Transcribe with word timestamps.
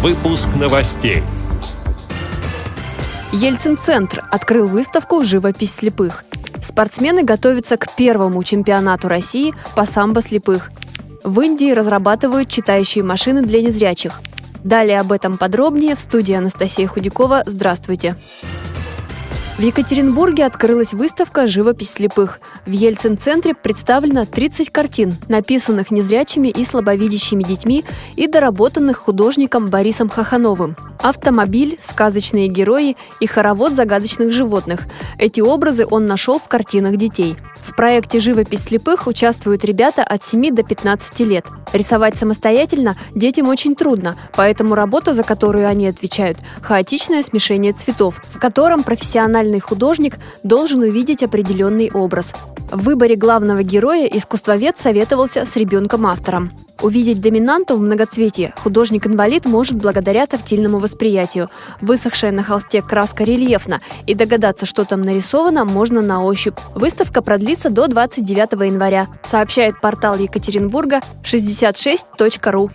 Выпуск 0.00 0.50
новостей. 0.54 1.24
Ельцин-центр 3.32 4.24
открыл 4.30 4.68
выставку 4.68 5.24
«Живопись 5.24 5.74
слепых». 5.74 6.22
Спортсмены 6.62 7.24
готовятся 7.24 7.76
к 7.76 7.96
первому 7.96 8.44
чемпионату 8.44 9.08
России 9.08 9.52
по 9.74 9.86
самбо 9.86 10.22
слепых. 10.22 10.70
В 11.24 11.40
Индии 11.40 11.72
разрабатывают 11.72 12.48
читающие 12.48 13.02
машины 13.02 13.42
для 13.42 13.60
незрячих. 13.60 14.20
Далее 14.62 15.00
об 15.00 15.10
этом 15.10 15.36
подробнее 15.36 15.96
в 15.96 16.00
студии 16.00 16.34
Анастасия 16.34 16.86
Худякова. 16.86 17.42
Здравствуйте. 17.46 18.14
В 19.58 19.60
Екатеринбурге 19.60 20.46
открылась 20.46 20.92
выставка 20.92 21.48
«Живопись 21.48 21.90
слепых». 21.90 22.38
В 22.64 22.70
Ельцин-центре 22.70 23.54
представлено 23.54 24.24
30 24.24 24.70
картин, 24.70 25.16
написанных 25.26 25.90
незрячими 25.90 26.46
и 26.46 26.64
слабовидящими 26.64 27.42
детьми 27.42 27.84
и 28.14 28.28
доработанных 28.28 28.98
художником 28.98 29.66
Борисом 29.66 30.10
Хахановым. 30.10 30.76
Автомобиль, 30.98 31.78
сказочные 31.80 32.48
герои 32.48 32.96
и 33.20 33.26
хоровод 33.26 33.74
загадочных 33.74 34.32
животных. 34.32 34.86
Эти 35.18 35.40
образы 35.40 35.86
он 35.88 36.06
нашел 36.06 36.38
в 36.38 36.48
картинах 36.48 36.96
детей– 36.96 37.36
в 37.68 37.76
проекте 37.76 38.18
«Живопись 38.18 38.64
слепых» 38.64 39.06
участвуют 39.06 39.64
ребята 39.64 40.02
от 40.02 40.22
7 40.22 40.54
до 40.54 40.62
15 40.62 41.20
лет. 41.20 41.44
Рисовать 41.74 42.16
самостоятельно 42.16 42.96
детям 43.14 43.48
очень 43.48 43.76
трудно, 43.76 44.16
поэтому 44.34 44.74
работа, 44.74 45.12
за 45.12 45.22
которую 45.22 45.68
они 45.68 45.86
отвечают– 45.86 46.38
хаотичное 46.62 47.22
смешение 47.22 47.74
цветов, 47.74 48.22
в 48.30 48.38
котором 48.38 48.84
профессиональный 48.84 49.60
художник 49.60 50.16
должен 50.42 50.80
увидеть 50.80 51.22
определенный 51.22 51.90
образ. 51.92 52.32
В 52.72 52.84
выборе 52.84 53.16
главного 53.16 53.62
героя 53.62 54.06
искусствовед 54.06 54.78
советовался 54.78 55.44
с 55.44 55.54
ребенком-автором. 55.56 56.67
Увидеть 56.80 57.20
доминанту 57.20 57.76
в 57.76 57.80
многоцветии 57.80 58.52
художник-инвалид 58.56 59.46
может 59.46 59.76
благодаря 59.76 60.26
тактильному 60.26 60.78
восприятию. 60.78 61.50
Высохшая 61.80 62.30
на 62.30 62.44
холсте 62.44 62.82
краска 62.82 63.24
рельефна, 63.24 63.80
и 64.06 64.14
догадаться, 64.14 64.64
что 64.64 64.84
там 64.84 65.00
нарисовано, 65.00 65.64
можно 65.64 66.02
на 66.02 66.22
ощупь. 66.22 66.58
Выставка 66.74 67.20
продлится 67.20 67.68
до 67.68 67.88
29 67.88 68.52
января, 68.66 69.08
сообщает 69.24 69.80
портал 69.80 70.16
Екатеринбурга 70.16 71.00
66.ru. 71.24 72.70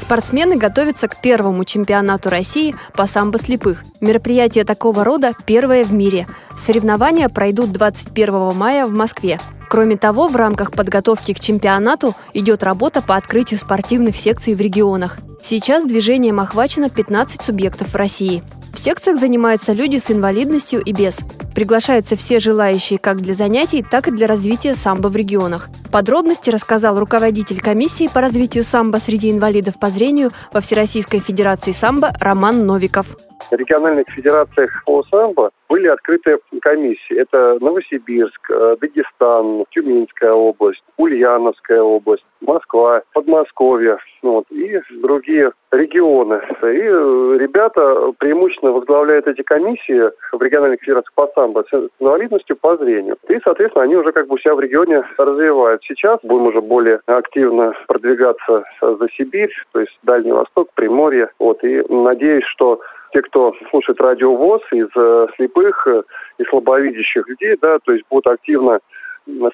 Спортсмены 0.00 0.56
готовятся 0.56 1.08
к 1.08 1.20
первому 1.20 1.64
чемпионату 1.64 2.30
России 2.30 2.74
по 2.94 3.06
самбо 3.06 3.38
слепых. 3.38 3.84
Мероприятие 4.00 4.64
такого 4.64 5.04
рода 5.04 5.32
первое 5.44 5.84
в 5.84 5.92
мире. 5.92 6.26
Соревнования 6.56 7.28
пройдут 7.28 7.72
21 7.72 8.54
мая 8.54 8.86
в 8.86 8.92
Москве. 8.92 9.40
Кроме 9.70 9.96
того, 9.96 10.26
в 10.26 10.34
рамках 10.34 10.72
подготовки 10.72 11.32
к 11.32 11.38
чемпионату 11.38 12.16
идет 12.34 12.64
работа 12.64 13.02
по 13.02 13.14
открытию 13.14 13.60
спортивных 13.60 14.16
секций 14.16 14.56
в 14.56 14.60
регионах. 14.60 15.16
Сейчас 15.42 15.84
движением 15.84 16.40
охвачено 16.40 16.90
15 16.90 17.40
субъектов 17.40 17.90
в 17.90 17.94
России. 17.94 18.42
В 18.74 18.80
секциях 18.80 19.16
занимаются 19.16 19.72
люди 19.72 19.98
с 19.98 20.10
инвалидностью 20.10 20.82
и 20.82 20.92
без. 20.92 21.20
Приглашаются 21.54 22.16
все 22.16 22.40
желающие 22.40 22.98
как 22.98 23.18
для 23.18 23.32
занятий, 23.32 23.84
так 23.88 24.08
и 24.08 24.10
для 24.10 24.26
развития 24.26 24.74
самбо 24.74 25.06
в 25.06 25.14
регионах. 25.14 25.68
Подробности 25.92 26.50
рассказал 26.50 26.98
руководитель 26.98 27.60
комиссии 27.60 28.08
по 28.12 28.20
развитию 28.20 28.64
самбо 28.64 28.96
среди 28.96 29.30
инвалидов 29.30 29.78
по 29.78 29.88
зрению 29.88 30.32
во 30.52 30.60
Всероссийской 30.60 31.20
Федерации 31.20 31.70
самбо 31.70 32.10
Роман 32.20 32.66
Новиков 32.66 33.06
региональных 33.50 34.06
федерациях 34.08 34.70
по 34.84 35.02
самбо 35.10 35.50
были 35.80 35.88
открыты 35.88 36.38
комиссии. 36.60 37.16
Это 37.16 37.56
Новосибирск, 37.60 38.50
э, 38.50 38.76
Дагестан, 38.80 39.64
Тюменская 39.70 40.32
область, 40.32 40.82
Ульяновская 40.98 41.80
область, 41.80 42.24
Москва, 42.42 43.02
Подмосковье 43.14 43.98
ну 44.22 44.32
вот, 44.32 44.44
и 44.50 44.78
другие 45.02 45.52
регионы. 45.72 46.40
И 46.62 46.66
э, 46.66 47.36
ребята 47.38 48.12
преимущественно 48.18 48.72
возглавляют 48.72 49.26
эти 49.26 49.42
комиссии 49.42 50.10
в 50.32 50.42
региональных 50.42 50.80
федерациях 50.80 51.14
по 51.14 51.28
самбо 51.34 51.64
с 51.70 51.90
инвалидностью 51.98 52.56
по 52.56 52.76
зрению. 52.76 53.16
И, 53.28 53.38
соответственно, 53.42 53.84
они 53.84 53.96
уже 53.96 54.12
как 54.12 54.26
бы 54.28 54.38
себя 54.38 54.54
в 54.54 54.60
регионе 54.60 55.02
развивают. 55.16 55.82
Сейчас 55.84 56.18
будем 56.22 56.48
уже 56.48 56.60
более 56.60 57.00
активно 57.06 57.72
продвигаться 57.86 58.64
за 58.82 59.08
Сибирь, 59.16 59.52
то 59.72 59.80
есть 59.80 59.98
Дальний 60.02 60.32
Восток, 60.32 60.68
Приморье. 60.74 61.30
Вот, 61.38 61.64
и 61.64 61.82
надеюсь, 61.88 62.44
что 62.44 62.80
те, 63.12 63.22
кто 63.22 63.54
слушает 63.70 64.00
радиовоз 64.00 64.62
из 64.72 64.88
э, 64.94 65.26
слепых 65.36 65.86
э, 65.86 66.02
и 66.38 66.44
слабовидящих 66.44 67.28
людей, 67.28 67.56
да, 67.60 67.78
то 67.80 67.92
есть 67.92 68.04
будут 68.10 68.26
активно 68.26 68.80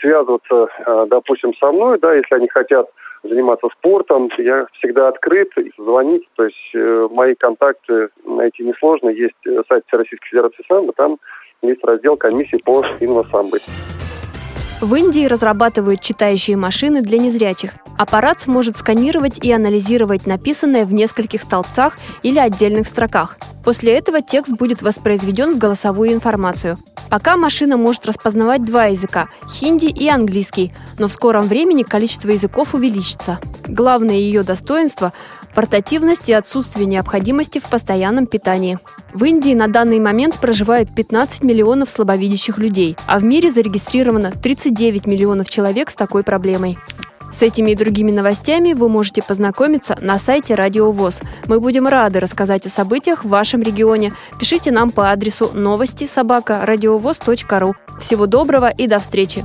связываться, 0.00 0.68
э, 0.86 1.06
допустим, 1.08 1.54
со 1.54 1.72
мной, 1.72 1.98
да, 1.98 2.14
если 2.14 2.34
они 2.34 2.48
хотят 2.48 2.86
заниматься 3.22 3.68
спортом, 3.78 4.30
я 4.38 4.66
всегда 4.78 5.08
открыт, 5.08 5.50
звонить, 5.78 6.26
то 6.36 6.44
есть 6.44 6.70
э, 6.74 7.08
мои 7.10 7.34
контакты 7.34 8.08
найти 8.24 8.64
несложно, 8.64 9.10
есть 9.10 9.34
сайт 9.68 9.84
Российской 9.92 10.28
Федерации 10.28 10.64
самбо, 10.68 10.92
там 10.94 11.18
есть 11.62 11.84
раздел 11.84 12.16
комиссии 12.16 12.60
по 12.64 12.84
инвасамбо. 13.00 13.58
В 14.82 14.96
Индии 14.96 15.26
разрабатывают 15.26 16.00
читающие 16.00 16.56
машины 16.56 17.02
для 17.02 17.16
незрячих. 17.16 17.74
Аппарат 17.96 18.40
сможет 18.40 18.76
сканировать 18.76 19.38
и 19.38 19.52
анализировать 19.52 20.26
написанное 20.26 20.84
в 20.84 20.92
нескольких 20.92 21.40
столбцах 21.42 21.96
или 22.24 22.40
отдельных 22.40 22.88
строках. 22.88 23.36
После 23.64 23.96
этого 23.96 24.22
текст 24.22 24.54
будет 24.54 24.82
воспроизведен 24.82 25.54
в 25.54 25.58
голосовую 25.58 26.12
информацию. 26.12 26.80
Пока 27.08 27.36
машина 27.36 27.76
может 27.76 28.06
распознавать 28.06 28.64
два 28.64 28.86
языка– 28.86 29.28
хинди 29.48 29.86
и 29.86 30.08
английский, 30.08 30.72
но 30.98 31.06
в 31.06 31.12
скором 31.12 31.46
времени 31.46 31.84
количество 31.84 32.30
языков 32.30 32.74
увеличится. 32.74 33.38
Главное 33.68 34.16
ее 34.16 34.42
достоинство– 34.42 35.12
портативность 35.54 36.28
и 36.28 36.32
отсутствие 36.32 36.86
необходимости 36.86 37.58
в 37.58 37.64
постоянном 37.64 38.26
питании. 38.26 38.78
В 39.12 39.24
Индии 39.24 39.54
на 39.54 39.68
данный 39.68 40.00
момент 40.00 40.38
проживает 40.38 40.94
15 40.94 41.42
миллионов 41.42 41.90
слабовидящих 41.90 42.58
людей, 42.58 42.96
а 43.06 43.18
в 43.18 43.24
мире 43.24 43.50
зарегистрировано 43.50 44.32
39 44.32 45.06
миллионов 45.06 45.48
человек 45.48 45.90
с 45.90 45.94
такой 45.94 46.22
проблемой. 46.22 46.78
С 47.32 47.40
этими 47.40 47.70
и 47.70 47.74
другими 47.74 48.10
новостями 48.10 48.74
вы 48.74 48.90
можете 48.90 49.22
познакомиться 49.22 49.96
на 50.00 50.18
сайте 50.18 50.54
Радио 50.54 50.92
ВОЗ. 50.92 51.20
Мы 51.46 51.60
будем 51.60 51.86
рады 51.86 52.20
рассказать 52.20 52.66
о 52.66 52.68
событиях 52.68 53.24
в 53.24 53.28
вашем 53.28 53.62
регионе. 53.62 54.12
Пишите 54.38 54.70
нам 54.70 54.90
по 54.90 55.10
адресу 55.10 55.50
новости 55.54 56.06
собака 56.06 56.62
ру. 56.66 57.74
Всего 57.98 58.26
доброго 58.26 58.68
и 58.68 58.86
до 58.86 59.00
встречи! 59.00 59.42